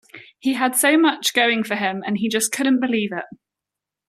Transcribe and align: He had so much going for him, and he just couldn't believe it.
He 0.39 0.53
had 0.53 0.75
so 0.75 0.97
much 0.97 1.31
going 1.31 1.61
for 1.63 1.75
him, 1.75 2.01
and 2.07 2.17
he 2.17 2.27
just 2.27 2.51
couldn't 2.51 2.79
believe 2.79 3.11
it. 3.11 3.25